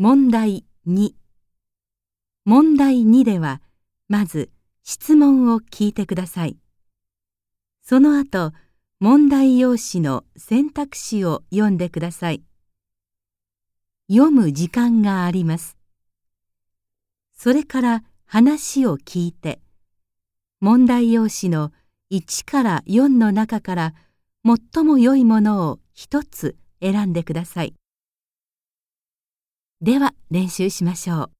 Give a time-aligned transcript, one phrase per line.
[0.00, 1.10] 問題2
[2.44, 3.60] 問題2では
[4.06, 4.52] まず
[4.84, 6.56] 質問を聞いてください。
[7.82, 8.52] その後
[9.00, 12.44] 問題用紙の選択肢を読んでください。
[14.08, 15.76] 読む時間があります。
[17.36, 19.60] それから話を聞いて
[20.60, 21.72] 問題用紙の
[22.12, 23.94] 1から4の中から
[24.44, 27.74] 最も良いものを一つ選んでください。
[29.80, 31.37] では練習しましょう。